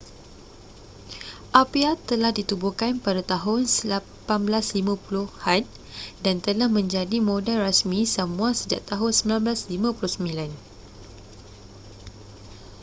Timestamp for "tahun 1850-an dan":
3.33-6.35